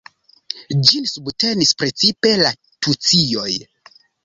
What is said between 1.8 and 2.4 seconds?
precipe